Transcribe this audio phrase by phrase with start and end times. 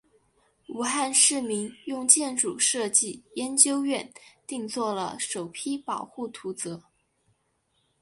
[0.69, 4.11] 武汉市民用建筑设计研究院
[4.47, 6.81] 定做了首批保护图则。